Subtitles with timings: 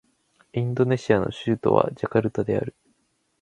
[0.53, 2.73] インドネシアの首都はジャカルタである